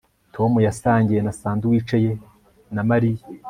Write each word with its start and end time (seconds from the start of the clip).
Tom 0.35 0.51
yasangiye 0.67 1.19
na 1.23 1.33
sandwich 1.39 1.91
ye 2.03 2.11
na 2.75 2.81
Mariya 2.89 3.23